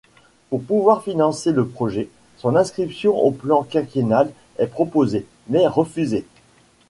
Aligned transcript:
Pour 0.49 0.63
pouvoir 0.63 1.03
financer 1.03 1.51
le 1.51 1.67
projet, 1.67 2.09
son 2.39 2.55
inscription 2.55 3.15
au 3.21 3.29
plan 3.29 3.61
quinquennal 3.61 4.31
est 4.57 4.65
proposée, 4.65 5.27
mais 5.47 5.67
refusée. 5.67 6.25